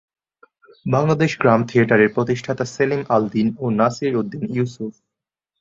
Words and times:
বাংলাদেশ 0.85 1.31
গ্রাম 1.41 1.61
থিয়েটারের 1.69 2.13
প্রতিষ্ঠাতা 2.15 2.65
সেলিম 2.75 3.01
আল 3.09 3.23
দীন 3.33 3.47
ও 3.59 3.65
নাসির 3.79 4.13
উদ্দীন 4.15 4.43
ইউসুফ। 4.55 4.93